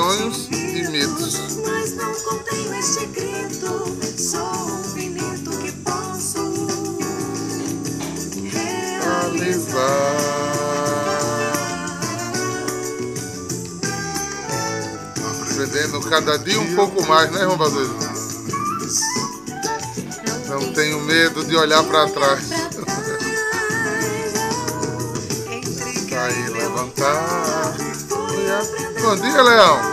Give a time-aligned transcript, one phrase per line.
[0.00, 1.58] sonhos e medos.
[1.66, 3.96] Mas não contenho este grito.
[4.16, 6.68] Sou um finito que posso
[8.50, 9.76] realizar.
[15.42, 17.94] Aprendendo cada dia um pouco mais, né, irmão Badeiro?
[20.48, 22.48] Não tenho medo de olhar para trás.
[26.08, 27.76] Cair, levantar.
[29.02, 29.89] Bom dia, Leão.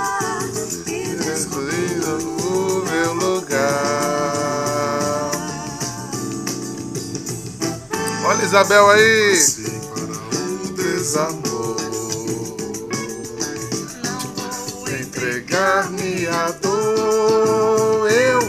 [8.37, 9.31] Olha Isabel aí.
[10.75, 11.75] Desamor.
[15.01, 18.11] Entregar-me à dor.
[18.11, 18.39] Eu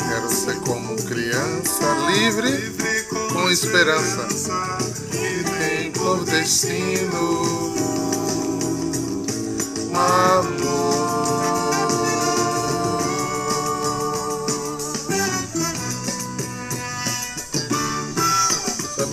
[0.00, 2.74] quero ser como criança livre
[3.32, 4.26] com esperança.
[5.14, 7.76] E tem por destino
[9.94, 10.57] amor.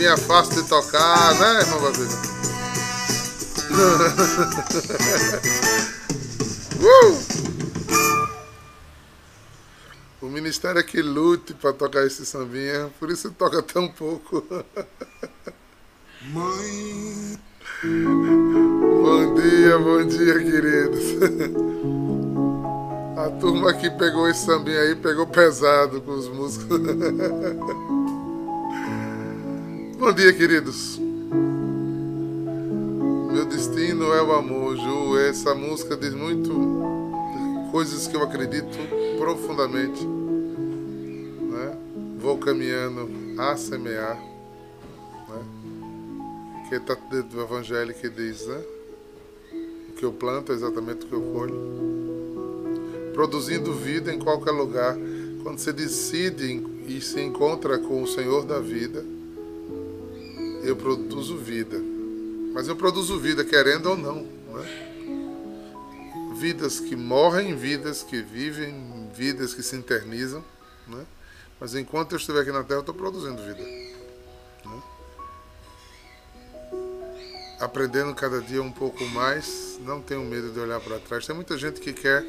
[0.06, 2.06] É fácil de tocar, né, irmão Babilha?
[6.80, 7.17] uh!
[10.22, 14.45] O ministério é que lute para tocar esse sambinha, por isso toca tão pouco.
[16.22, 17.39] Mãe.
[19.02, 21.16] Bom dia, bom dia, queridos.
[23.17, 26.78] A turma que pegou esse sambinha aí pegou pesado com os músicos.
[29.97, 30.99] Bom dia, queridos.
[33.31, 35.17] Meu destino é o amor, Ju.
[35.17, 36.52] Essa música diz muito
[37.71, 38.77] coisas que eu acredito
[39.17, 40.05] profundamente.
[40.05, 41.77] Né?
[42.20, 43.09] Vou caminhando
[43.39, 44.17] a semear.
[45.30, 46.65] Né?
[46.67, 48.61] Que está dentro do Evangelho que diz, né?
[49.89, 51.55] O que eu planto é exatamente o que eu colho.
[53.14, 54.97] Produzindo vida em qualquer lugar.
[55.41, 59.14] Quando você decide e se encontra com o Senhor da vida,
[60.67, 61.80] eu produzo vida.
[62.53, 64.23] Mas eu produzo vida querendo ou não.
[64.23, 64.92] Né?
[66.37, 70.43] Vidas que morrem, vidas que vivem, vidas que se internizam.
[70.87, 71.05] Né?
[71.59, 73.61] Mas enquanto eu estiver aqui na Terra, eu estou produzindo vida.
[73.61, 74.81] Né?
[77.59, 81.26] Aprendendo cada dia um pouco mais, não tenho medo de olhar para trás.
[81.26, 82.23] Tem muita gente que quer,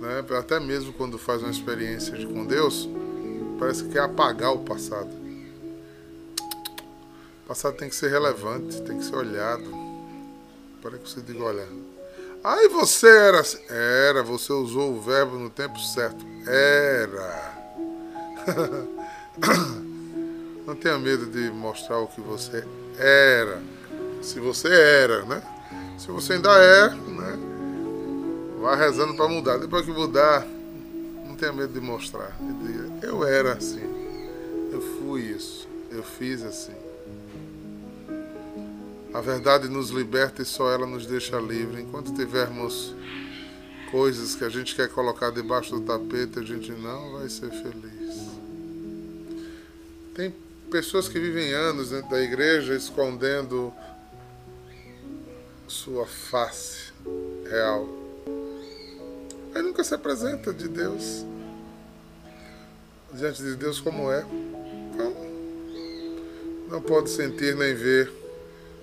[0.00, 2.88] né, até mesmo quando faz uma experiência com Deus,
[3.58, 5.21] parece que quer apagar o passado.
[7.52, 9.62] Passado tem que ser relevante, tem que ser olhado.
[10.80, 11.68] Para que você diga, olha,
[12.42, 13.58] aí você era assim.
[13.68, 16.24] Era, você usou o verbo no tempo certo.
[16.46, 17.52] Era.
[20.66, 22.64] Não tenha medo de mostrar o que você
[22.98, 23.60] era.
[24.22, 25.42] Se você era, né?
[25.98, 27.38] Se você ainda é, né?
[28.62, 29.58] Vá rezando para mudar.
[29.58, 30.46] Depois que mudar,
[31.28, 32.34] não tenha medo de mostrar.
[33.02, 33.84] Eu era assim.
[34.72, 35.68] Eu fui isso.
[35.90, 36.81] Eu fiz assim.
[39.14, 41.82] A verdade nos liberta e só ela nos deixa livre.
[41.82, 42.94] Enquanto tivermos
[43.90, 48.30] coisas que a gente quer colocar debaixo do tapete, a gente não vai ser feliz.
[50.14, 50.34] Tem
[50.70, 53.72] pessoas que vivem anos dentro da igreja escondendo
[55.68, 56.92] sua face
[57.50, 57.86] real.
[59.54, 61.26] Aí nunca se apresenta de Deus
[63.12, 64.24] diante de Deus como é.
[64.90, 65.14] Então,
[66.70, 68.21] não pode sentir nem ver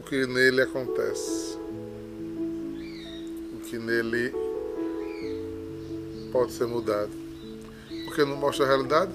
[0.10, 1.56] que nele acontece.
[3.54, 4.34] O que nele
[6.32, 7.12] pode ser mudado.
[8.06, 9.14] Porque não mostra a realidade.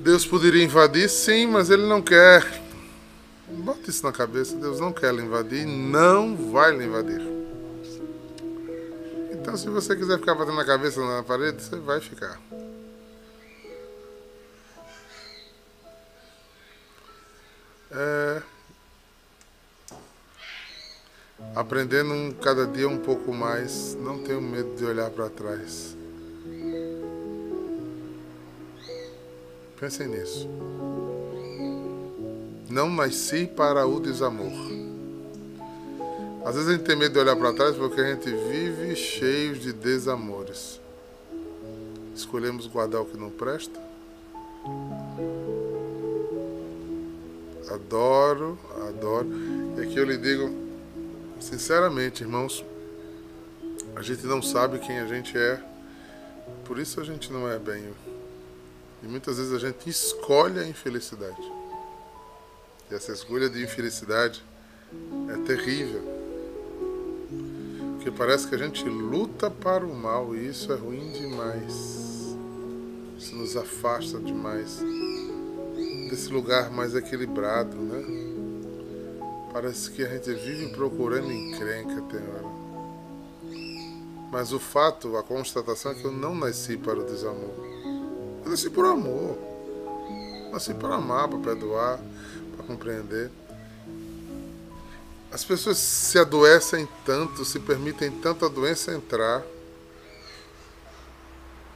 [0.00, 2.42] Deus poderia invadir, sim, mas ele não quer.
[3.46, 7.20] Bota isso na cabeça, Deus não quer lhe invadir, não vai lhe invadir.
[9.32, 12.40] Então se você quiser ficar batendo a cabeça na parede, você vai ficar.
[17.90, 18.53] É...
[21.54, 25.96] Aprendendo cada dia um pouco mais, não tenho medo de olhar para trás.
[29.78, 30.48] Pensem nisso.
[32.70, 34.52] Não nasci para o desamor.
[36.44, 39.54] Às vezes a gente tem medo de olhar para trás porque a gente vive cheio
[39.54, 40.80] de desamores.
[42.14, 43.80] Escolhemos guardar o que não presta.
[47.70, 48.58] Adoro,
[48.88, 49.26] adoro.
[49.76, 50.63] E aqui eu lhe digo,
[51.44, 52.64] sinceramente, irmãos,
[53.94, 55.62] a gente não sabe quem a gente é,
[56.64, 57.92] por isso a gente não é bem.
[59.02, 61.52] E muitas vezes a gente escolhe a infelicidade.
[62.88, 64.42] que essa escolha de infelicidade
[65.28, 66.02] é terrível.
[67.96, 72.36] Porque parece que a gente luta para o mal e isso é ruim demais.
[73.18, 74.80] Isso nos afasta demais
[76.10, 78.23] desse lugar mais equilibrado, né?
[79.54, 82.20] Parece que a gente vive procurando encrenca, tem.
[84.32, 87.54] Mas o fato, a constatação é que eu não nasci para o desamor.
[88.44, 89.38] Eu nasci por amor.
[90.50, 92.00] Nasci para amar, para perdoar,
[92.56, 93.30] para compreender.
[95.30, 99.40] As pessoas se adoecem tanto, se permitem tanto a doença entrar,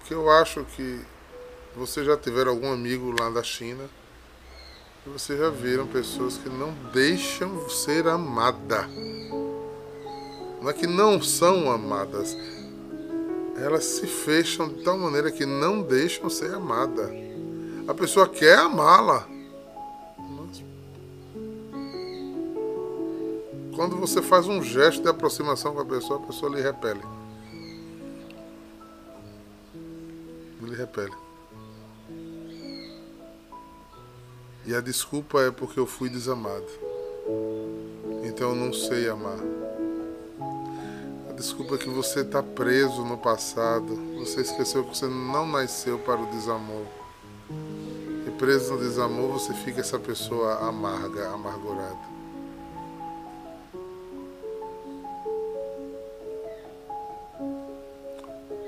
[0.05, 1.01] que eu acho que
[1.77, 3.89] você já tiver algum amigo lá da China
[5.13, 8.89] vocês já viram pessoas que não deixam ser amada.
[10.61, 12.37] Não é que não são amadas,
[13.57, 17.11] elas se fecham de tal maneira que não deixam ser amada.
[17.87, 19.27] A pessoa quer amá-la.
[23.75, 27.01] Quando você faz um gesto de aproximação com a pessoa, a pessoa lhe repele.
[30.61, 31.28] Lhe repele.
[34.69, 36.67] E a desculpa é porque eu fui desamado.
[38.23, 39.39] Então eu não sei amar.
[41.31, 43.97] A desculpa é que você está preso no passado.
[44.19, 46.85] Você esqueceu que você não nasceu para o desamor.
[48.27, 52.19] E preso no desamor você fica essa pessoa amarga, amargurada.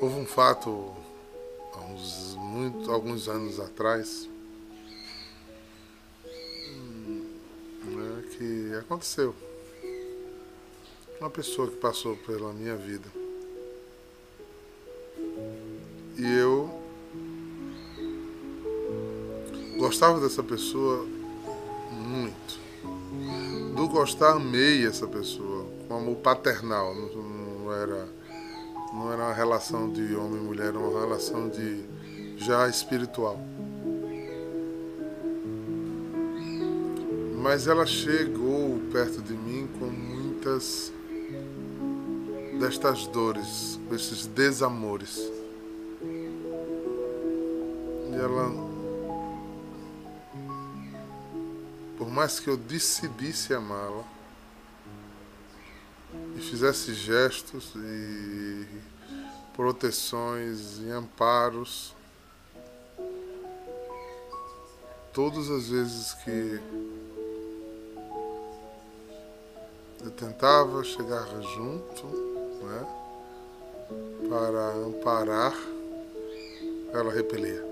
[0.01, 0.95] Houve um fato
[1.75, 4.30] há uns, muito, alguns anos atrás
[8.81, 9.35] aconteceu.
[11.21, 13.09] Uma pessoa que passou pela minha vida.
[16.17, 16.71] E eu
[19.79, 21.07] gostava dessa pessoa
[21.93, 22.61] muito.
[23.75, 28.21] Do gostar, amei essa pessoa, com amor paternal, não, não era
[28.93, 31.85] não era uma relação de homem e mulher, era uma relação de
[32.37, 33.39] já espiritual.
[37.51, 40.93] Mas ela chegou perto de mim com muitas
[42.61, 45.19] destas dores, com esses desamores.
[48.09, 48.53] E ela,
[51.99, 54.05] por mais que eu decidisse amá-la,
[56.37, 58.65] e fizesse gestos e
[59.57, 61.97] proteções e amparos
[65.13, 66.61] todas as vezes que
[70.21, 72.07] tentava chegar junto,
[72.63, 72.87] né,
[74.29, 75.57] para amparar,
[76.93, 77.65] ela repelia.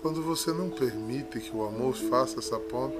[0.00, 2.96] Quando você não permite que o amor faça essa ponte,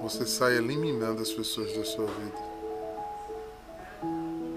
[0.00, 2.56] você sai eliminando as pessoas da sua vida.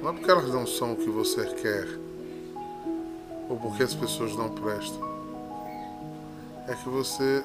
[0.04, 1.88] Não é porque elas não são o que você quer,
[3.50, 5.02] ou porque as pessoas não prestam.
[6.68, 7.44] É que você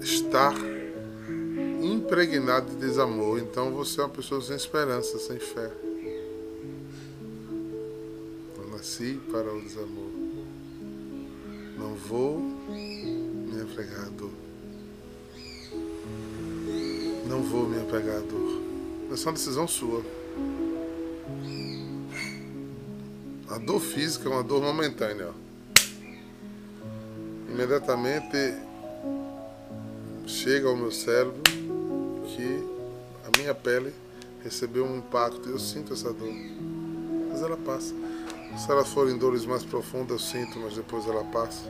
[0.00, 0.52] está
[2.10, 5.70] impregnado de desamor, então você é uma pessoa sem esperança, sem fé.
[8.58, 10.10] Eu nasci para o desamor.
[11.78, 14.32] Não vou me apegar à dor.
[17.28, 18.60] Não vou me apegar à dor.
[19.12, 20.02] Essa é uma decisão sua.
[23.48, 25.30] A dor física é uma dor momentânea.
[27.48, 28.56] Imediatamente
[30.26, 31.49] chega ao meu cérebro
[33.50, 33.92] minha pele
[34.42, 36.32] recebeu um impacto eu sinto essa dor.
[37.28, 37.94] Mas ela passa.
[38.56, 41.62] Se elas forem dores mais profundas, eu sinto, mas depois ela passa.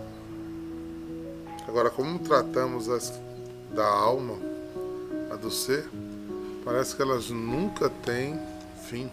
[1.67, 3.13] Agora, como tratamos as
[3.75, 4.37] da alma,
[5.31, 5.89] a do ser,
[6.65, 8.39] parece que elas nunca têm
[8.89, 9.11] fim.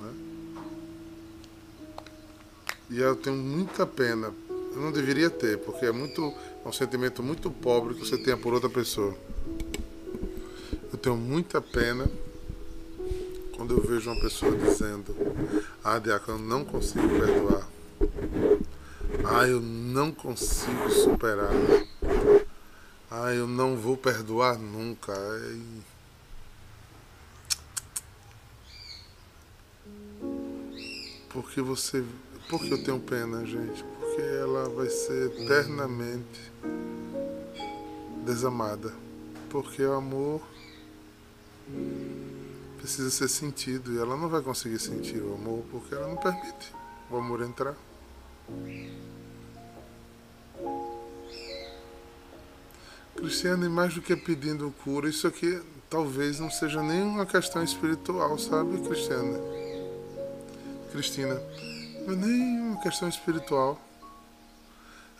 [0.00, 0.14] Né?
[2.90, 4.32] E eu tenho muita pena.
[4.48, 8.36] Eu não deveria ter, porque é muito é um sentimento muito pobre que você tenha
[8.36, 9.14] por outra pessoa.
[10.96, 12.10] Eu tenho muita pena
[13.54, 15.14] quando eu vejo uma pessoa dizendo:
[15.84, 17.68] Ah, Diácono, eu não consigo perdoar.
[19.22, 21.50] Ah, eu não consigo superar.
[23.10, 25.12] Ah, eu não vou perdoar nunca.
[31.28, 32.02] Porque você.
[32.48, 33.84] Porque eu tenho pena, gente?
[33.84, 36.52] Porque ela vai ser eternamente
[38.24, 38.94] desamada.
[39.50, 40.55] Porque o amor
[42.86, 46.72] precisa ser sentido e ela não vai conseguir sentir o amor porque ela não permite
[47.10, 47.74] o amor entrar.
[53.16, 58.38] Cristiane, mais do que pedindo cura, isso aqui talvez não seja nem uma questão espiritual,
[58.38, 59.36] sabe, Cristiane?
[60.92, 61.42] Cristina,
[62.06, 63.80] não é nem uma questão espiritual.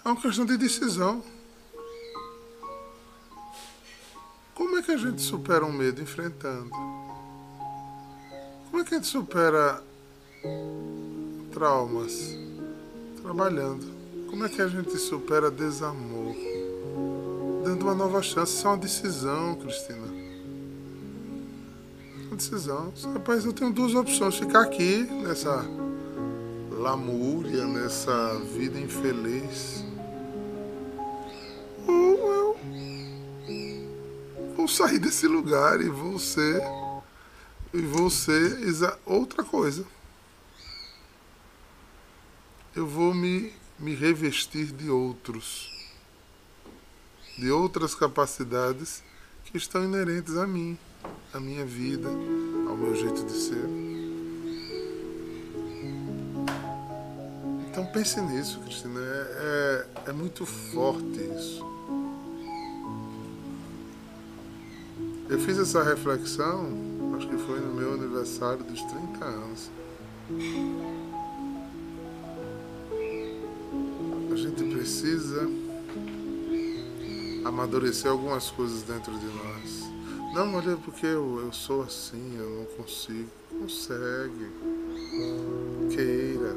[0.04, 1.20] É uma questão de decisão.
[4.54, 6.95] Como é que a gente supera um medo enfrentando?
[8.87, 9.83] Que a gente supera
[11.52, 12.38] traumas
[13.21, 13.85] trabalhando?
[14.31, 16.37] Como é que a gente supera desamor?
[17.64, 18.55] Dando uma nova chance.
[18.55, 20.07] Isso é uma decisão, Cristina.
[22.28, 22.93] Uma decisão.
[23.12, 25.66] Rapaz, eu tenho duas opções: ficar aqui nessa
[26.71, 29.85] lamúria, nessa vida infeliz.
[31.88, 32.57] Ou eu
[34.57, 36.62] vou sair desse lugar e vou ser.
[37.73, 38.58] E vou ser
[39.04, 39.87] outra coisa.
[42.75, 45.70] Eu vou me me revestir de outros,
[47.37, 49.02] de outras capacidades
[49.44, 50.78] que estão inerentes a mim,
[51.32, 52.08] à minha vida,
[52.68, 53.68] ao meu jeito de ser.
[57.68, 58.99] Então pense nisso, Cristina.
[58.99, 61.64] É, é, é muito forte isso.
[65.28, 66.73] Eu fiz essa reflexão,
[67.16, 69.70] acho que foi no meu aniversário dos 30 anos.
[74.87, 75.50] precisa
[77.44, 79.90] amadurecer algumas coisas dentro de nós.
[80.32, 83.28] Não, olha, porque eu, eu sou assim, eu não consigo.
[83.50, 84.49] Consegue.
[85.92, 86.54] Queira.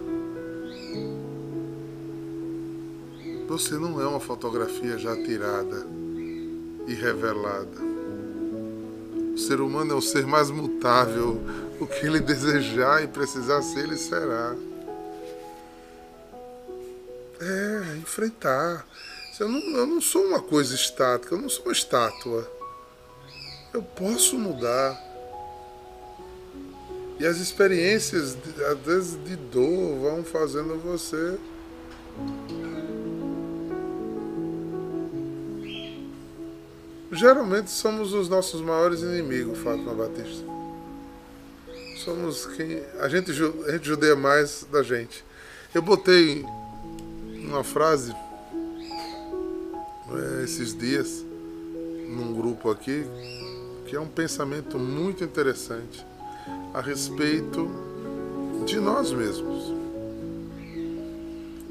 [3.48, 5.88] Você não é uma fotografia já tirada
[6.86, 7.89] e revelada.
[9.40, 11.42] O ser humano é o ser mais mutável.
[11.80, 14.54] O que ele desejar e precisar ser, ele será.
[17.40, 18.86] É, enfrentar.
[19.40, 22.52] Eu não, eu não sou uma coisa estática, eu não sou uma estátua.
[23.74, 25.02] Eu posso mudar.
[27.18, 28.38] E as experiências,
[28.70, 31.40] às vezes, de dor vão fazendo você.
[37.20, 40.46] Geralmente somos os nossos maiores inimigos, Fátima Batista.
[41.98, 42.82] Somos quem.
[42.98, 43.30] A gente,
[43.68, 45.26] a gente judeia mais da gente.
[45.76, 46.46] Eu botei
[47.44, 48.16] uma frase
[50.14, 51.26] é, esses dias
[52.08, 53.06] num grupo aqui
[53.86, 56.06] que é um pensamento muito interessante
[56.74, 57.70] a respeito
[58.66, 59.74] de nós mesmos.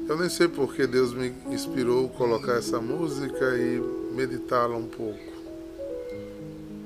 [0.07, 3.81] Eu nem sei porque Deus me inspirou a colocar essa música e
[4.13, 5.28] meditá-la um pouco.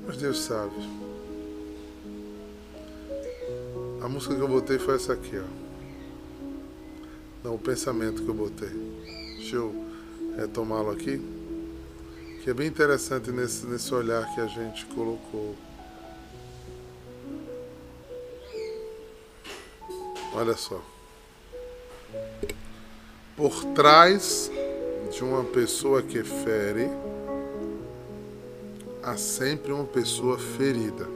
[0.06, 0.74] Mas Deus sabe.
[4.02, 5.64] A música que eu botei foi essa aqui, ó.
[7.42, 8.68] Não, o pensamento que eu botei.
[9.36, 9.74] Deixa eu
[10.36, 11.20] retomá-lo aqui.
[12.42, 15.54] Que é bem interessante nesse, nesse olhar que a gente colocou.
[20.34, 20.82] Olha só.
[23.36, 24.50] Por trás
[25.10, 26.90] de uma pessoa que fere,
[29.04, 31.06] há sempre uma pessoa ferida.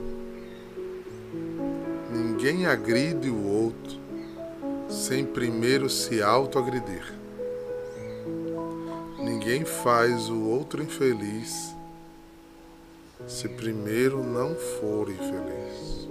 [2.11, 3.99] Ninguém agride o outro
[4.91, 7.15] sem primeiro se autoagredir.
[9.19, 11.75] Ninguém faz o outro infeliz
[13.27, 16.09] se primeiro não for infeliz.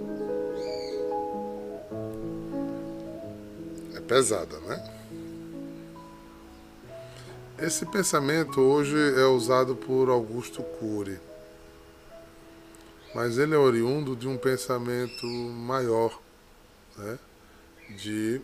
[3.94, 4.94] É pesada, né?
[7.60, 11.18] Esse pensamento hoje é usado por Augusto Cury,
[13.14, 16.20] mas ele é oriundo de um pensamento maior,
[16.96, 17.18] né?
[17.96, 18.40] de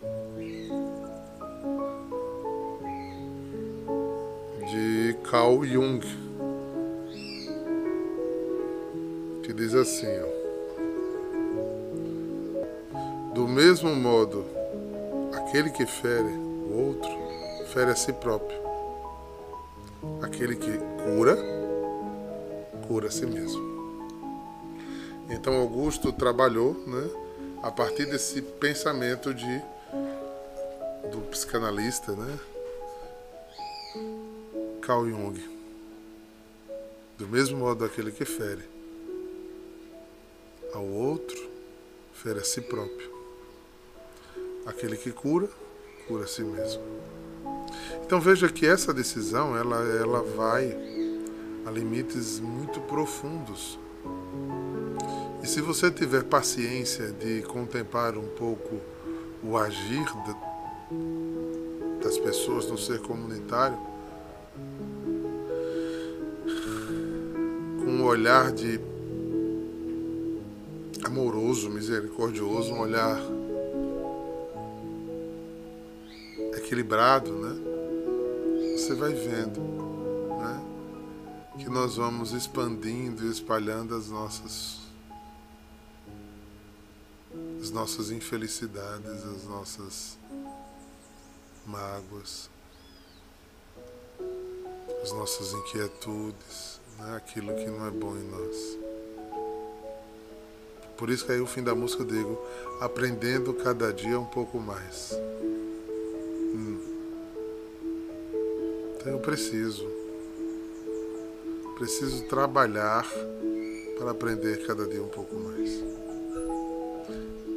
[4.71, 6.01] de Carl Jung
[9.43, 10.29] que diz assim ó,
[13.35, 14.47] do mesmo modo
[15.35, 17.25] aquele que fere o outro
[17.67, 18.63] fere a si próprio.
[20.23, 20.71] Aquele que
[21.03, 21.37] cura
[22.87, 23.74] cura a si mesmo
[25.31, 27.11] então Augusto trabalhou né
[27.63, 29.63] a partir desse pensamento de
[31.11, 32.39] do psicanalista, né?
[34.83, 35.41] Carl Jung.
[37.17, 38.63] Do mesmo modo aquele que fere
[40.73, 41.49] ao outro,
[42.13, 43.15] fere a si próprio.
[44.67, 45.49] Aquele que cura,
[46.09, 46.83] cura a si mesmo.
[48.05, 50.77] Então veja que essa decisão ela, ela vai
[51.65, 53.79] a limites muito profundos
[55.45, 58.81] e se você tiver paciência de contemplar um pouco
[59.43, 60.07] o agir
[62.03, 63.77] das pessoas no ser comunitário,
[67.87, 68.81] um olhar de
[71.05, 73.21] amoroso, misericordioso, um olhar
[76.55, 77.55] equilibrado, né?
[78.79, 79.61] Você vai vendo,
[80.41, 80.63] né?
[81.59, 84.84] Que nós vamos expandindo e espalhando as nossas as
[87.75, 90.17] nossas infelicidades, as nossas
[91.67, 92.49] mágoas,
[95.03, 97.17] as nossas inquietudes, né?
[97.17, 98.79] aquilo que não é bom em nós.
[100.97, 102.41] Por isso que aí o fim da música eu digo,
[102.81, 105.11] aprendendo cada dia um pouco mais.
[106.55, 106.79] Hum.
[108.95, 109.85] Então eu preciso.
[111.77, 113.05] Preciso trabalhar
[113.99, 115.94] para aprender cada dia um pouco mais.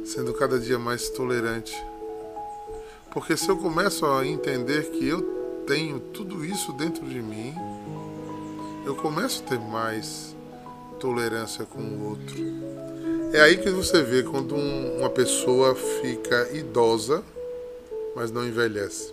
[0.08, 1.76] Sendo cada dia mais tolerante.
[3.12, 5.20] Porque se eu começo a entender que eu
[5.66, 7.54] tenho tudo isso dentro de mim,
[8.86, 10.34] eu começo a ter mais
[10.98, 12.36] tolerância com o outro.
[13.34, 17.22] É aí que você vê quando um, uma pessoa fica idosa,
[18.16, 19.12] mas não envelhece.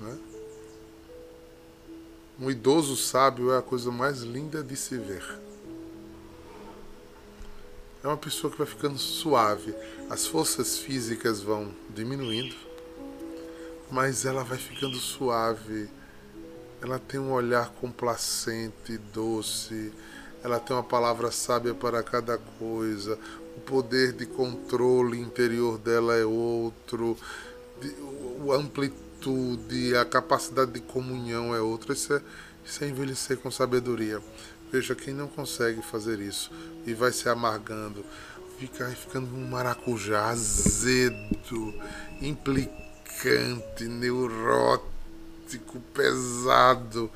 [0.00, 0.16] Né?
[2.40, 5.24] Um idoso sábio é a coisa mais linda de se ver.
[8.04, 9.74] É uma pessoa que vai ficando suave,
[10.10, 12.54] as forças físicas vão diminuindo,
[13.90, 15.88] mas ela vai ficando suave.
[16.82, 19.90] Ela tem um olhar complacente, doce.
[20.42, 23.18] Ela tem uma palavra sábia para cada coisa.
[23.56, 27.16] O poder de controle interior dela é outro.
[28.52, 31.94] A amplitude, a capacidade de comunhão é outra.
[31.94, 32.20] Isso é,
[32.62, 34.20] isso é envelhecer com sabedoria.
[34.74, 36.50] Veja, quem não consegue fazer isso
[36.84, 38.04] e vai se amargando,
[38.58, 41.72] fica ficando um maracujá azedo,
[42.20, 42.84] implicado
[43.14, 47.10] picante, neurótico, pesado.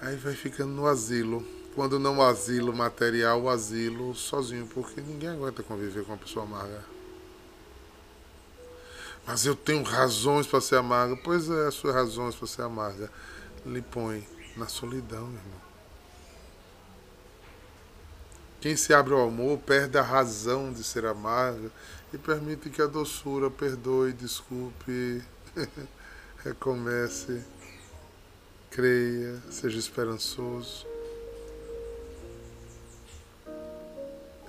[0.00, 1.44] Aí vai ficando no asilo.
[1.74, 6.44] Quando não o asilo material, o asilo sozinho, porque ninguém aguenta conviver com uma pessoa
[6.44, 6.84] amarga.
[9.26, 11.16] Mas eu tenho razões para ser amarga.
[11.16, 13.10] Pois é, as suas razões para ser amarga
[13.64, 15.61] lhe põe na solidão, irmão.
[18.62, 21.68] Quem se abre ao amor perde a razão de ser amarga
[22.14, 25.20] e permite que a doçura perdoe, desculpe,
[26.44, 27.42] recomece,
[28.70, 30.86] creia, seja esperançoso.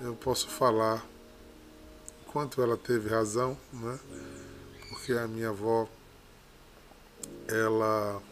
[0.00, 1.04] Eu posso falar
[2.28, 3.98] quanto ela teve razão, né?
[4.90, 5.88] Porque a minha avó,
[7.48, 8.22] ela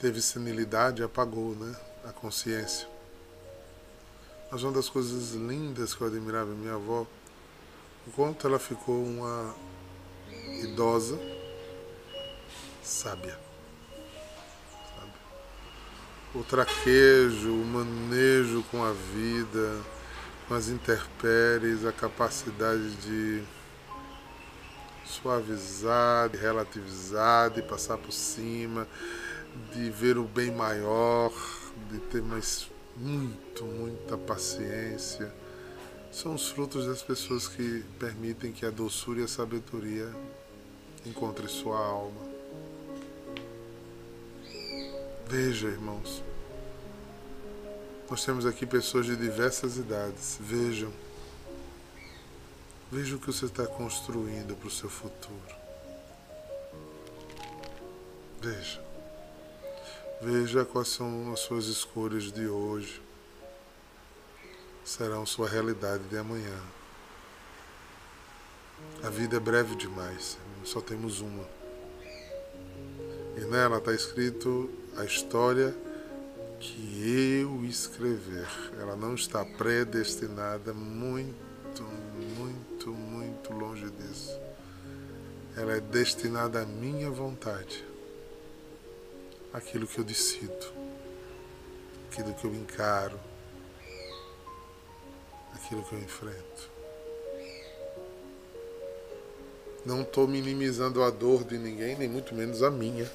[0.00, 1.76] teve senilidade, apagou, né?
[2.06, 2.95] A consciência.
[4.50, 7.06] Mas uma das coisas lindas que eu admirava em minha avó,
[8.06, 9.54] o quanto ela ficou uma
[10.62, 11.18] idosa
[12.82, 13.36] sábia.
[14.94, 15.12] Sabe?
[16.34, 19.82] O traquejo, o manejo com a vida,
[20.46, 23.42] com as intempéries, a capacidade de
[25.04, 28.86] suavizar, de relativizar, de passar por cima,
[29.72, 31.32] de ver o bem maior,
[31.90, 35.32] de ter mais muito, muita paciência.
[36.10, 40.10] São os frutos das pessoas que permitem que a doçura e a sabedoria
[41.04, 42.26] encontrem sua alma.
[45.28, 46.22] Veja, irmãos,
[48.08, 50.38] nós temos aqui pessoas de diversas idades.
[50.40, 50.92] Vejam.
[52.90, 55.54] Veja o que você está construindo para o seu futuro.
[58.40, 58.85] Veja.
[60.20, 63.02] Veja quais são as suas escolhas de hoje.
[64.82, 66.58] Serão sua realidade de amanhã.
[69.02, 71.44] A vida é breve demais, só temos uma.
[73.36, 75.76] E nela está escrito a história
[76.60, 78.48] que eu escrever.
[78.80, 81.82] Ela não está predestinada muito,
[82.38, 84.32] muito, muito longe disso.
[85.54, 87.84] Ela é destinada à minha vontade
[89.56, 90.66] aquilo que eu decido,
[92.10, 93.18] aquilo que eu encaro,
[95.54, 96.70] aquilo que eu enfrento.
[99.86, 103.10] Não estou minimizando a dor de ninguém, nem muito menos a minha.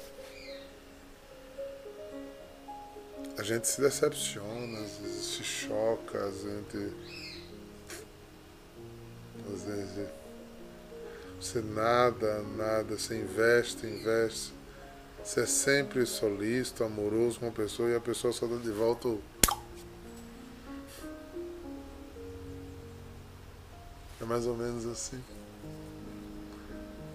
[3.38, 6.92] A gente se decepciona, às vezes se choca, às vezes,
[9.54, 10.08] às vezes
[11.40, 14.61] você nada, nada, você investe, investe
[15.24, 19.22] você sempre solícito, amoroso com a pessoa e a pessoa só dá de volta o...
[24.20, 25.22] É mais ou menos assim.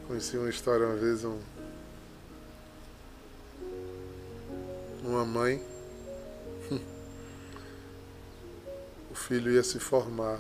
[0.08, 1.40] Conheci uma história uma vez, um...
[5.04, 5.62] uma mãe
[9.28, 10.40] filho ia se formar.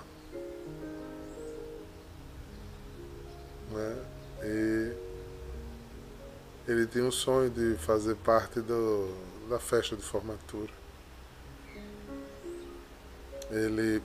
[3.72, 4.06] Né?
[4.44, 5.07] E
[6.68, 9.10] ele tinha o sonho de fazer parte do,
[9.50, 10.72] da festa de formatura.
[13.50, 14.02] Ele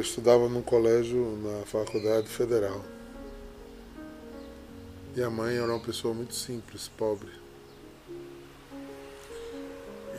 [0.00, 2.84] estudava num colégio na faculdade federal.
[5.16, 7.32] E a mãe era uma pessoa muito simples, pobre.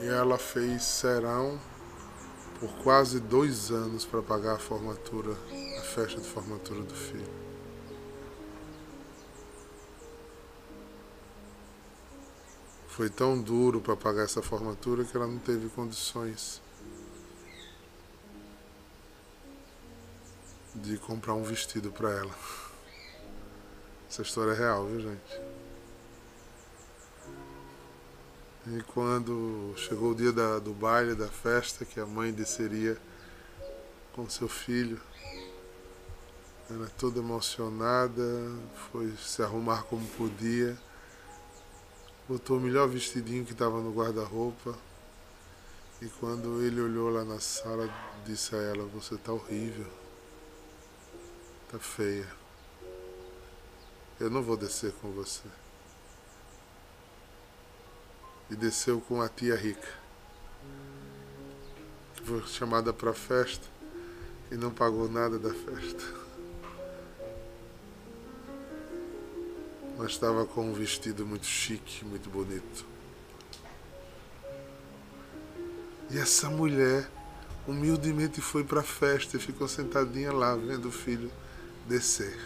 [0.02, 1.60] E ela fez serão
[2.60, 5.38] por quase dois anos para pagar a formatura,
[5.78, 7.49] a festa de formatura do filho.
[13.00, 16.62] Foi tão duro para pagar essa formatura que ela não teve condições
[20.76, 22.36] de comprar um vestido para ela.
[24.10, 25.42] Essa história é real, viu, gente?
[28.68, 32.98] E quando chegou o dia da, do baile, da festa, que a mãe desceria
[34.12, 35.00] com seu filho,
[36.70, 38.52] ela toda emocionada,
[38.92, 40.78] foi se arrumar como podia,
[42.30, 44.78] botou o melhor vestidinho que estava no guarda-roupa.
[46.00, 47.92] E quando ele olhou lá na sala,
[48.24, 49.88] disse a ela: Você tá horrível,
[51.72, 52.28] tá feia.
[54.20, 55.48] Eu não vou descer com você
[58.52, 59.88] e desceu com a tia rica,
[62.24, 63.66] foi chamada para festa
[64.52, 66.29] e não pagou nada da festa.
[70.00, 72.86] Mas estava com um vestido muito chique, muito bonito.
[76.10, 77.06] E essa mulher
[77.68, 81.30] humildemente foi para a festa e ficou sentadinha lá vendo o filho
[81.86, 82.40] descer.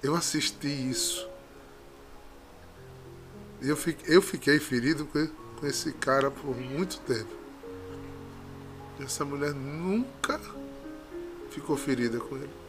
[0.00, 1.28] Eu assisti isso.
[3.60, 7.36] E eu fiquei, eu fiquei ferido com esse cara por muito tempo.
[9.00, 10.40] E essa mulher nunca
[11.50, 12.67] ficou ferida com ele.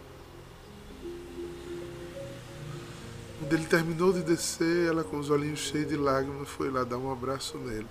[3.40, 6.98] Quando ele terminou de descer, ela com os olhinhos cheios de lágrimas foi lá dar
[6.98, 7.88] um abraço nele.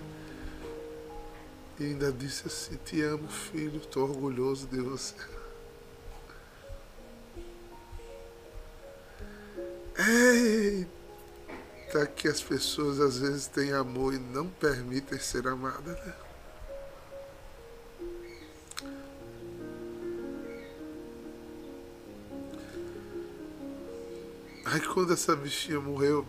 [1.79, 5.15] E ainda disse assim: Te amo, filho, estou orgulhoso de você.
[9.97, 16.13] Eita, que as pessoas às vezes têm amor e não permitem ser amadas, né?
[24.71, 26.27] Aí quando essa bichinha morreu,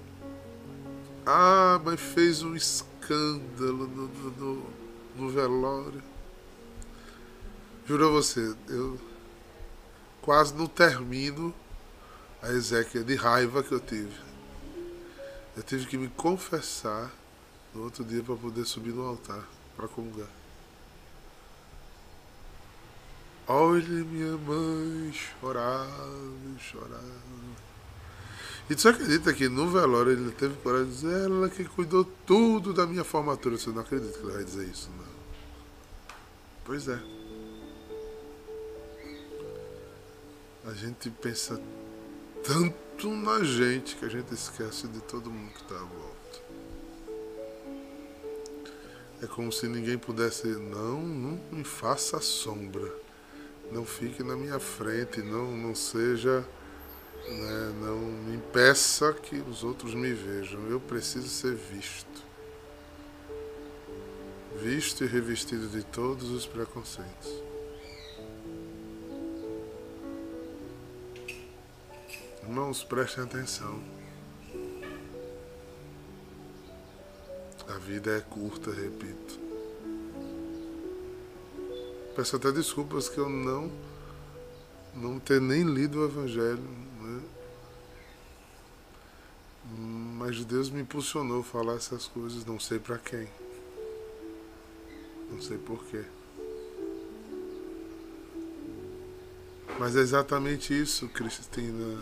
[1.27, 4.67] ah, mas fez um escândalo no, no,
[5.15, 6.03] no, velório.
[7.87, 8.99] Juro a você, eu
[10.23, 11.55] quase não termino
[12.41, 14.19] a Ezequiel de raiva que eu tive.
[15.55, 17.13] Eu tive que me confessar
[17.75, 20.31] no outro dia para poder subir no altar para comungar.
[23.47, 27.70] Olha minha mãe chorava, chorava.
[28.69, 32.73] E tu acredita que no velório ele teve coragem de dizer ela que cuidou tudo
[32.73, 33.57] da minha formatura?
[33.57, 35.11] Você não acredita que ele vai dizer isso, não?
[36.65, 37.01] Pois é.
[40.67, 41.61] A gente pensa
[42.45, 46.21] tanto na gente que a gente esquece de todo mundo que está à volta.
[49.23, 52.91] É como se ninguém pudesse, não, não me faça sombra,
[53.71, 56.47] não fique na minha frente, não, não seja,
[57.31, 60.61] né, não me impeça que os outros me vejam.
[60.69, 62.31] Eu preciso ser visto.
[64.61, 67.31] Visto e revestido de todos os preconceitos.
[72.43, 73.81] Irmãos, prestem atenção.
[77.69, 79.39] A vida é curta, repito.
[82.17, 83.71] Peço até desculpas que eu não
[84.95, 86.63] não ter nem lido o Evangelho,
[87.01, 87.23] né?
[90.31, 93.29] Mas Deus me impulsionou a falar essas coisas, não sei para quem,
[95.29, 96.05] não sei porquê.
[99.77, 102.01] Mas é exatamente isso, Cristina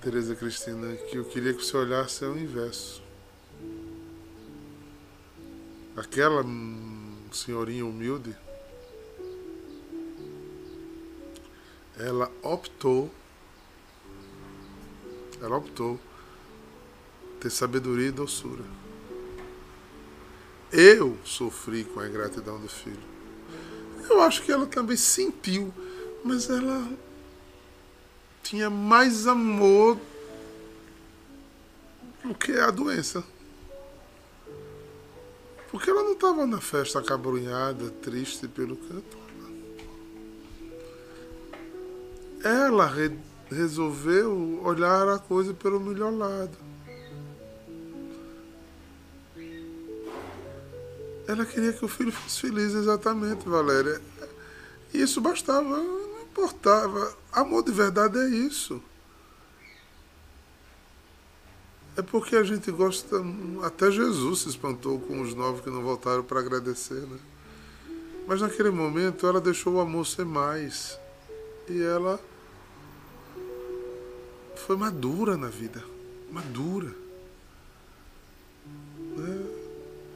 [0.00, 3.02] Tereza Cristina, que eu queria que você olhasse ao inverso.
[5.96, 6.44] Aquela
[7.32, 8.36] senhorinha humilde,
[11.98, 13.10] ela optou,
[15.42, 15.98] ela optou
[17.40, 18.64] ter sabedoria e doçura.
[20.72, 22.98] Eu sofri com a ingratidão do filho.
[24.08, 25.72] Eu acho que ela também sentiu,
[26.24, 26.88] mas ela
[28.42, 29.98] tinha mais amor
[32.24, 33.22] do que a doença.
[35.70, 39.18] Porque ela não estava na festa acabrunhada, triste pelo canto.
[42.42, 43.18] Ela re
[43.50, 46.67] resolveu olhar a coisa pelo melhor lado.
[51.28, 54.00] Ela queria que o filho fosse feliz, exatamente, Valéria.
[54.94, 57.14] Isso bastava, não importava.
[57.30, 58.82] Amor de verdade é isso.
[61.98, 63.16] É porque a gente gosta.
[63.62, 67.18] Até Jesus se espantou com os nove que não voltaram para agradecer, né?
[68.26, 70.98] Mas naquele momento ela deixou o amor ser mais.
[71.68, 72.18] E ela
[74.66, 75.84] foi madura na vida.
[76.30, 77.07] Madura.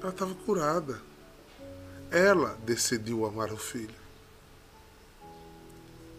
[0.03, 1.01] Ela estava curada.
[2.11, 4.03] Ela decidiu amar o filho.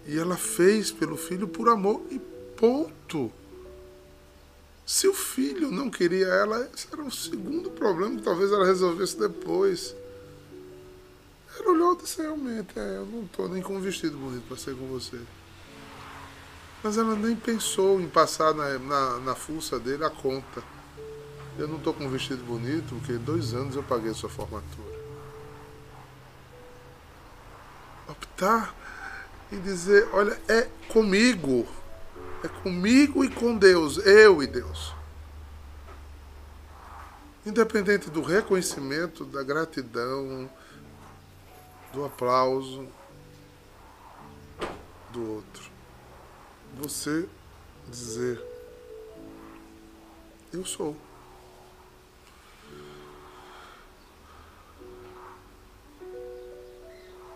[0.08, 2.20] E ela fez pelo filho por amor e
[2.58, 3.32] ponto.
[4.86, 9.18] Se o filho não queria ela, esse era um segundo problema que talvez ela resolvesse
[9.18, 9.96] depois.
[11.58, 14.58] Ela olhou e disse, realmente, é, eu não estou nem com um vestido bonito para
[14.58, 15.20] ser com você.
[16.82, 20.64] Mas ela nem pensou em passar na, na, na fuça dele a conta.
[21.58, 25.04] Eu não estou com um vestido bonito porque dois anos eu paguei sua formatura.
[28.08, 28.74] Optar
[29.52, 31.68] e dizer, olha, é comigo.
[32.44, 34.94] É comigo e com Deus, eu e Deus.
[37.46, 40.50] Independente do reconhecimento, da gratidão,
[41.94, 42.88] do aplauso
[45.12, 45.72] do outro.
[46.82, 47.30] Você
[47.88, 48.42] dizer,
[50.52, 50.98] eu sou.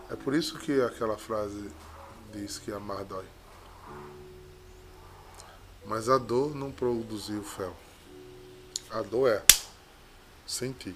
[0.10, 1.70] É por isso que aquela frase
[2.32, 3.26] diz que amar dói.
[5.86, 7.76] Mas a dor não produziu fel.
[8.90, 9.44] A dor é
[10.46, 10.96] sentir.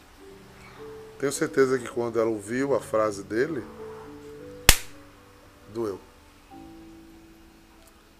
[1.19, 3.63] Tenho certeza que quando ela ouviu a frase dele,
[5.73, 5.99] doeu.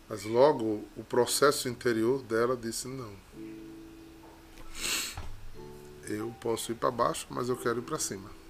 [0.09, 3.15] Mas logo o processo interior dela disse não.
[6.03, 8.40] Eu posso ir para baixo, mas eu quero ir para cima.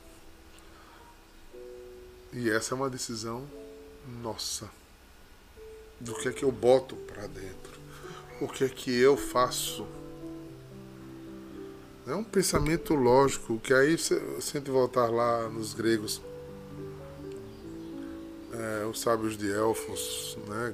[2.33, 3.45] E essa é uma decisão
[4.21, 4.69] nossa.
[5.99, 7.79] Do que é que eu boto para dentro?
[8.39, 9.85] O que é que eu faço?
[12.07, 16.21] É um pensamento lógico, que aí se a gente voltar lá nos gregos,
[18.53, 20.73] é, os sábios de Elfos, né?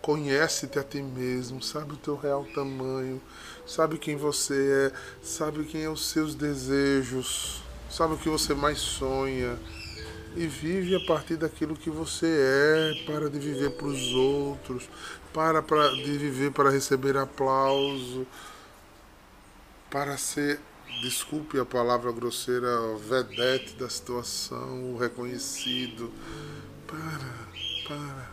[0.00, 3.20] Conhece-te a ti mesmo, sabe o teu real tamanho,
[3.66, 8.78] sabe quem você é, sabe quem é os seus desejos, sabe o que você mais
[8.78, 9.58] sonha
[10.36, 14.88] e vive a partir daquilo que você é, para de viver para os outros,
[15.32, 18.26] para, para de viver para receber aplauso,
[19.90, 20.60] para ser,
[21.00, 22.68] desculpe a palavra grosseira,
[23.08, 26.12] vedete da situação, o reconhecido.
[26.86, 28.30] Para, para.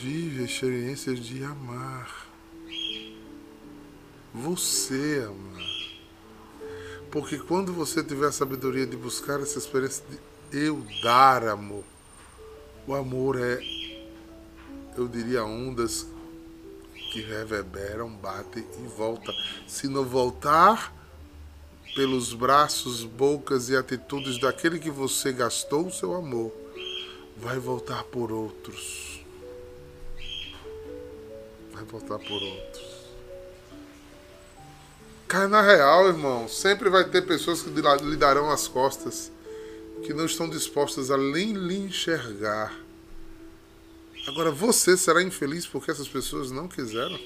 [0.00, 2.28] Vive experiências de amar.
[4.32, 5.77] Você amar.
[7.10, 10.04] Porque quando você tiver a sabedoria de buscar essa experiência
[10.50, 11.84] de eu dar amor,
[12.86, 13.60] o amor é,
[14.96, 16.06] eu diria, ondas
[17.12, 19.34] que reverberam, batem e voltam.
[19.66, 20.94] Se não voltar
[21.94, 26.52] pelos braços, bocas e atitudes daquele que você gastou o seu amor,
[27.36, 29.20] vai voltar por outros.
[31.72, 32.87] Vai voltar por outros.
[35.28, 36.48] Cai na real, irmão.
[36.48, 39.30] Sempre vai ter pessoas que lhe darão as costas,
[40.02, 42.74] que não estão dispostas a nem lhe enxergar.
[44.26, 47.20] Agora você será infeliz porque essas pessoas não quiseram?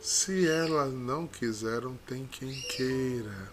[0.00, 3.52] Se elas não quiseram, tem quem queira.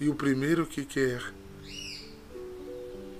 [0.00, 1.22] E o primeiro que quer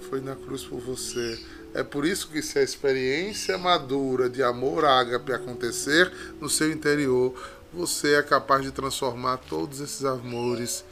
[0.09, 1.41] foi na cruz por você.
[1.75, 7.35] É por isso que se a experiência madura de amor ágape acontecer no seu interior,
[7.73, 10.85] você é capaz de transformar todos esses amores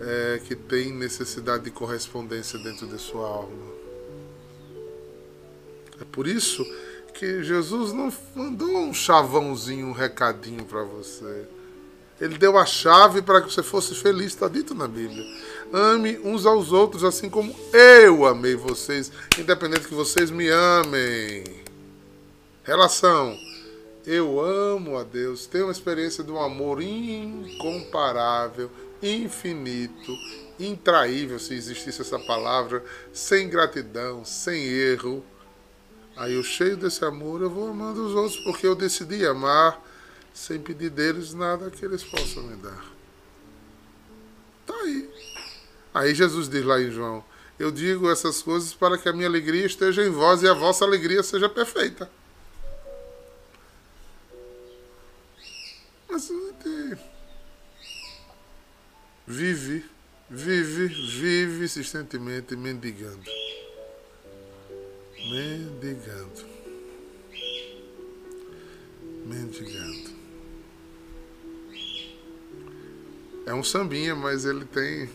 [0.00, 3.74] é, que têm necessidade de correspondência dentro de sua alma.
[6.00, 6.64] É por isso
[7.12, 11.46] que Jesus não mandou um chavãozinho, um recadinho para você.
[12.20, 15.24] Ele deu a chave para que você fosse feliz, está dito na Bíblia.
[15.76, 21.42] Ame uns aos outros assim como eu amei vocês, independente que vocês me amem.
[22.62, 23.36] Relação.
[24.06, 28.70] Eu amo a Deus, tenho uma experiência de um amor incomparável,
[29.02, 30.16] infinito,
[30.60, 35.24] intraível, se existisse essa palavra, sem gratidão, sem erro.
[36.14, 39.82] Aí eu cheio desse amor, eu vou amando os outros porque eu decidi amar
[40.32, 42.94] sem pedir deles nada que eles possam me dar.
[45.94, 47.24] Aí Jesus diz lá em João:
[47.56, 50.84] Eu digo essas coisas para que a minha alegria esteja em vós e a vossa
[50.84, 52.10] alegria seja perfeita.
[56.10, 56.28] Mas
[59.26, 59.84] vive,
[60.28, 63.30] vive, vive insistentemente mendigando.
[65.16, 66.54] Mendigando.
[69.24, 70.14] Mendigando.
[73.46, 75.08] É um sambinha, mas ele tem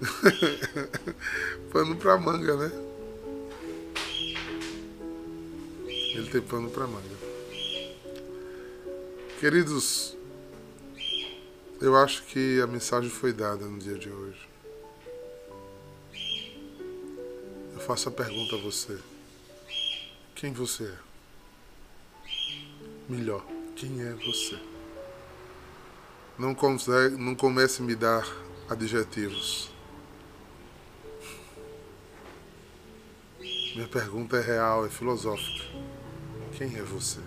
[1.72, 2.72] pano pra manga, né?
[6.14, 7.14] Ele tem pano pra manga.
[9.40, 10.16] Queridos,
[11.80, 14.48] eu acho que a mensagem foi dada no dia de hoje.
[17.74, 18.98] Eu faço a pergunta a você:
[20.34, 20.98] quem você é?
[23.08, 23.44] Melhor,
[23.76, 24.58] quem é você?
[26.38, 28.26] Não, consegue, não comece a me dar
[28.68, 29.73] adjetivos.
[33.74, 35.64] Minha pergunta é real, é filosófica.
[36.56, 37.18] Quem é você?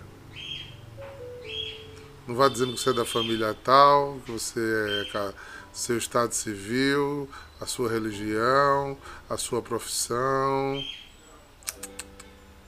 [2.26, 5.34] Não vá dizendo que você é da família tal, que você é
[5.74, 7.30] seu estado civil,
[7.60, 8.98] a sua religião,
[9.30, 10.82] a sua profissão.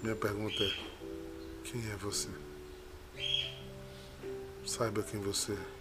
[0.03, 0.73] Minha pergunta é:
[1.63, 2.27] quem é você?
[4.65, 5.79] Saiba quem você é.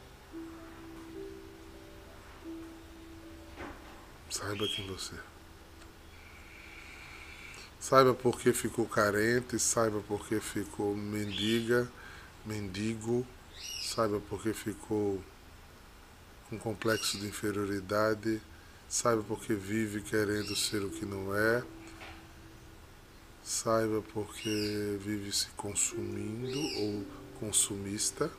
[4.30, 5.27] Saiba quem você é.
[7.80, 11.88] Saiba por que ficou carente, saiba por que ficou mendiga,
[12.44, 13.26] mendigo
[13.80, 15.22] saiba porque ficou
[16.48, 18.40] com complexo de inferioridade,
[18.88, 21.62] saiba porque vive querendo ser o que não é,
[23.42, 27.06] saiba porque vive se consumindo ou
[27.40, 28.30] consumista,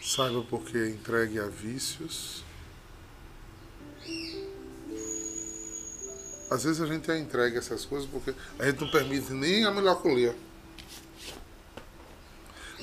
[0.00, 2.44] saiba porque é entregue a vícios.
[6.50, 9.70] Às vezes a gente é entregue essas coisas porque a gente não permite nem a
[9.70, 10.34] melancolia.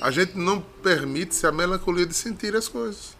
[0.00, 3.16] A gente não permite-se a melancolia de sentir as coisas.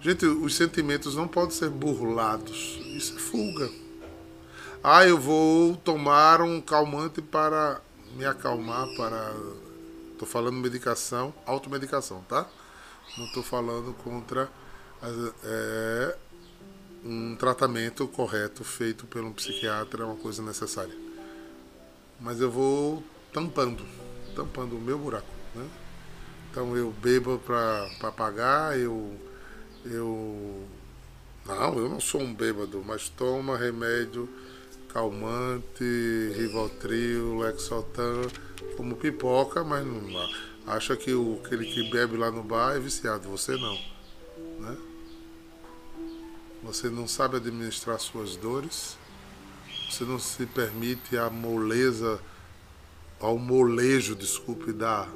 [0.00, 2.78] Gente, os sentimentos não podem ser burlados.
[2.96, 3.70] Isso é fuga.
[4.82, 7.80] Ah, eu vou tomar um calmante para
[8.16, 9.32] me acalmar, para.
[10.12, 12.46] Estou falando medicação, automedicação, tá?
[13.16, 14.50] Não estou falando contra
[15.44, 16.16] é,
[17.04, 20.94] um tratamento correto feito pelo psiquiatra, é uma coisa necessária.
[22.20, 23.84] Mas eu vou tampando
[24.34, 25.26] tampando o meu buraco.
[25.54, 25.68] Né?
[26.50, 29.16] Então eu bebo para pagar, eu,
[29.84, 30.66] eu.
[31.46, 34.28] Não, eu não sou um bêbado, mas toma remédio
[34.92, 38.22] calmante, Rivotril, Lexotan,
[38.76, 40.02] como pipoca, mas não
[40.66, 43.76] acha que o, aquele que bebe lá no bar é viciado, você não.
[46.62, 48.96] Você não sabe administrar suas dores,
[49.90, 52.20] você não se permite a moleza
[53.18, 55.08] ao molejo, desculpe, da,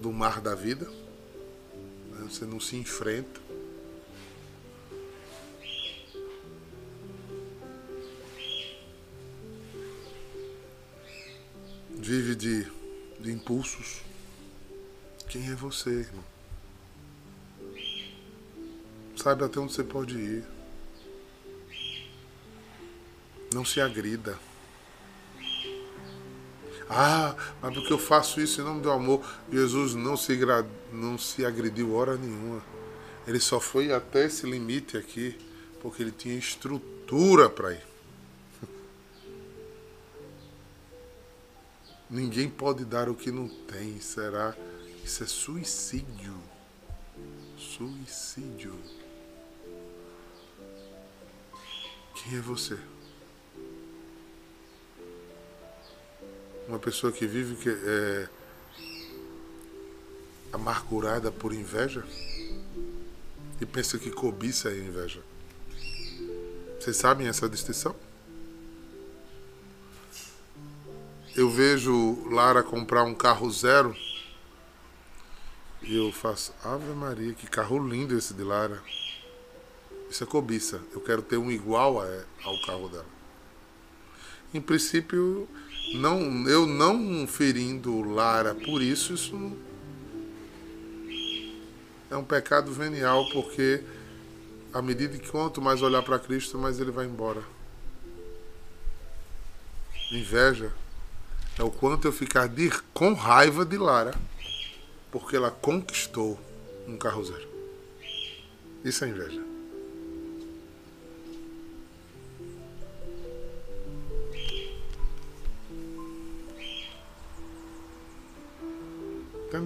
[0.00, 0.86] do mar da vida.
[2.10, 2.28] Né?
[2.30, 3.40] Você não se enfrenta.
[11.90, 12.66] Vive de,
[13.20, 14.00] de impulsos.
[15.28, 16.37] Quem é você, irmão?
[19.18, 20.44] Sabe até onde você pode ir.
[23.52, 24.38] Não se agrida.
[26.88, 29.28] Ah, mas porque eu faço isso em nome do amor.
[29.52, 30.38] Jesus não se,
[30.92, 32.62] não se agrediu hora nenhuma.
[33.26, 35.36] Ele só foi até esse limite aqui
[35.82, 37.86] porque ele tinha estrutura para ir.
[42.08, 44.56] Ninguém pode dar o que não tem, será?
[45.04, 46.36] Isso é suicídio.
[47.58, 48.78] Suicídio.
[52.22, 52.78] Quem é você?
[56.68, 58.28] uma pessoa que vive que é
[60.52, 62.04] amargurada por inveja
[63.58, 65.22] e pensa que cobiça é inveja.
[66.78, 67.96] Vocês sabem essa distinção?
[71.34, 73.96] Eu vejo Lara comprar um carro zero
[75.80, 78.82] e eu faço, Ave Maria, que carro lindo esse de Lara.
[80.10, 80.80] Isso é cobiça.
[80.92, 82.00] Eu quero ter um igual
[82.42, 83.06] ao carro dela.
[84.52, 85.46] Em princípio,
[85.94, 89.56] não, eu não ferindo Lara por isso, isso
[92.10, 93.82] é um pecado venial, porque
[94.72, 97.42] à medida que quanto mais olhar para Cristo, mais ele vai embora.
[100.10, 100.72] Inveja
[101.58, 104.14] é o quanto eu ficar de, com raiva de Lara,
[105.10, 106.40] porque ela conquistou
[106.86, 107.48] um carro zero.
[108.84, 109.47] Isso é inveja.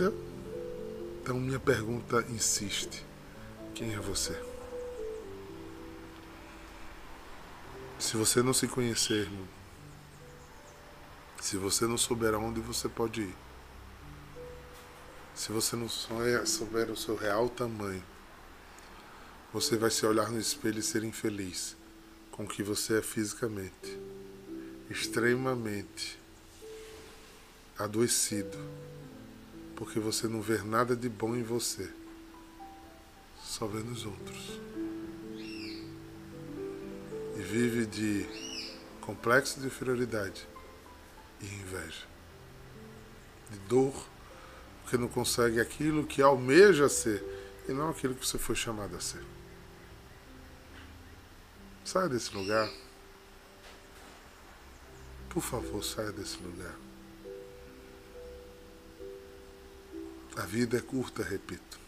[0.02, 0.14] Entendeu?
[1.22, 3.04] Então minha pergunta insiste.
[3.74, 4.36] Quem é você?
[7.98, 9.46] Se você não se conhecer, irmão,
[11.40, 13.34] se você não souber aonde você pode ir,
[15.34, 18.02] se você não souber o seu real tamanho,
[19.52, 21.76] você vai se olhar no espelho e ser infeliz
[22.32, 23.98] com o que você é fisicamente,
[24.90, 26.18] extremamente
[27.78, 28.58] adoecido
[29.76, 31.90] porque você não vê nada de bom em você,
[33.42, 34.60] só vê nos outros.
[37.36, 38.26] E vive de
[39.00, 40.46] complexo de inferioridade
[41.40, 42.06] e inveja,
[43.50, 43.94] de dor,
[44.82, 47.22] porque não consegue aquilo que almeja ser
[47.68, 49.22] e não aquilo que você foi chamado a ser.
[51.84, 52.70] Saia desse lugar.
[55.28, 56.74] Por favor, saia desse lugar.
[60.36, 61.78] A vida é curta, repito.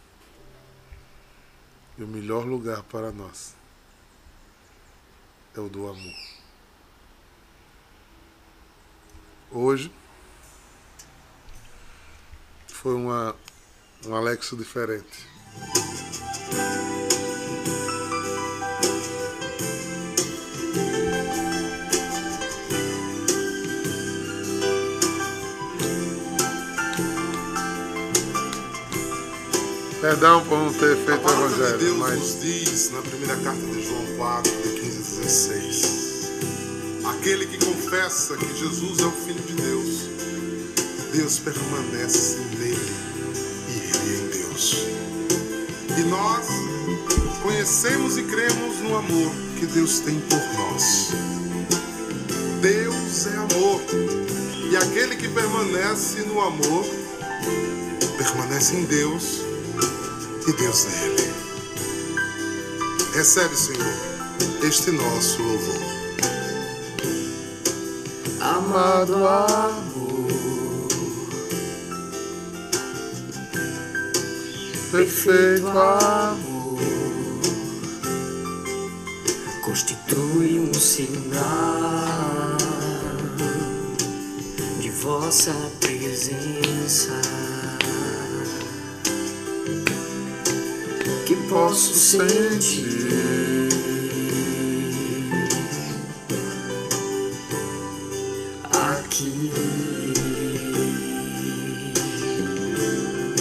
[1.96, 3.54] E o melhor lugar para nós
[5.56, 6.14] é o do amor.
[9.50, 9.92] Hoje
[12.68, 13.34] foi uma,
[14.04, 15.26] um Alexo diferente.
[30.04, 33.36] Perdão por não ter feito o palavra de evangelho, Deus mas nos diz na primeira
[33.36, 36.30] carta de João 4, de 15 a 16.
[37.06, 40.10] Aquele que confessa que Jesus é o Filho de Deus,
[41.10, 42.92] Deus permanece nele
[43.66, 44.74] e ele em Deus.
[45.96, 46.48] E nós
[47.42, 51.12] conhecemos e cremos no amor que Deus tem por nós.
[52.60, 53.80] Deus é amor,
[54.70, 56.84] e aquele que permanece no amor
[58.18, 59.53] permanece em Deus
[60.46, 61.34] e Deus nele.
[63.14, 63.94] Recebe, Senhor,
[64.62, 65.94] este nosso louvor.
[68.40, 70.28] Amado amor,
[74.90, 76.54] perfeito amor.
[79.74, 81.42] constitui um sinal
[84.78, 87.12] de vossa presença.
[91.54, 92.98] Posso sentir
[98.72, 99.52] aqui.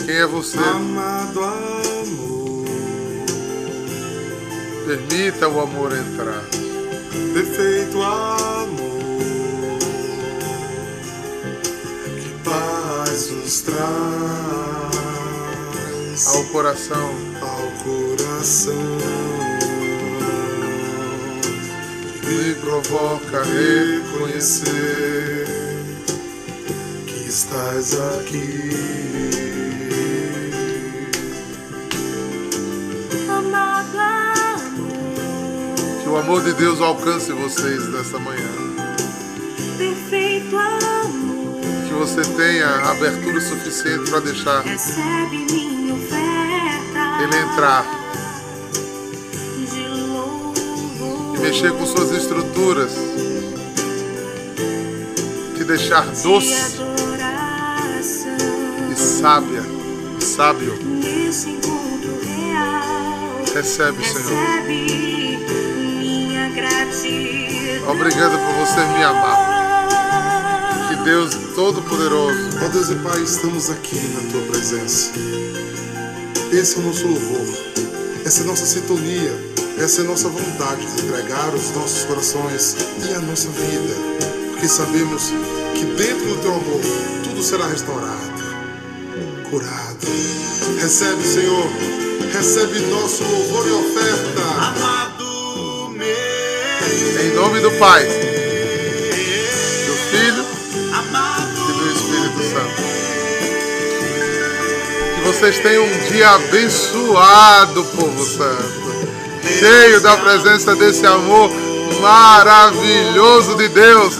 [0.05, 0.59] Quem é você?
[0.59, 2.67] Amado amor,
[4.85, 6.43] Permita o amor entrar.
[7.33, 9.01] perfeito amor,
[12.21, 13.73] que paz nos traz
[16.27, 17.32] Ao coração,
[18.43, 18.75] coração.
[22.25, 24.67] me provoca reconhecer
[27.07, 28.69] que estás aqui.
[33.29, 34.93] Amado amor,
[36.03, 38.49] que o amor de Deus alcance vocês nessa manhã.
[39.77, 47.23] perfeito amor, Que você tenha abertura suficiente para deixar recebe minha oferta.
[47.23, 48.02] ele entrar
[51.53, 52.91] mexer com suas estruturas.
[55.55, 56.81] Te deixar doce
[58.91, 59.61] e sábia
[60.19, 60.73] e sábio.
[63.53, 64.33] Recebe, Senhor.
[64.33, 65.37] recebe
[65.99, 67.91] minha gratidão.
[67.91, 69.53] Obrigado por você me amar.
[70.89, 75.11] Que Deus Todo-Poderoso Ó Deus e Pai, estamos aqui na Tua presença.
[76.51, 77.47] Esse é o nosso louvor,
[78.25, 83.13] essa é a nossa sintonia, essa é nossa vontade de entregar os nossos corações e
[83.13, 83.95] a nossa vida,
[84.51, 85.31] porque sabemos
[85.73, 86.81] que dentro do Teu amor
[87.23, 88.43] tudo será restaurado,
[89.49, 90.07] curado.
[90.79, 91.67] Recebe, Senhor,
[92.31, 94.41] recebe nosso louvor e oferta.
[94.41, 97.25] Amado meu.
[97.25, 98.11] Em nome do Pai, do
[100.11, 100.45] Filho
[101.67, 102.83] e do Espírito Santo.
[105.15, 108.82] Que vocês tenham um dia abençoado, povo santo.
[109.45, 111.51] Cheio da presença desse amor
[112.01, 114.17] maravilhoso de Deus.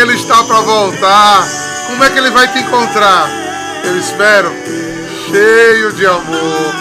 [0.00, 1.48] Ele está para voltar
[1.88, 3.28] Como é que ele vai te encontrar?
[3.84, 4.52] Eu espero
[5.30, 6.74] cheio de amor.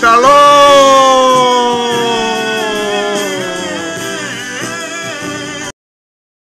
[0.00, 1.73] Shalom!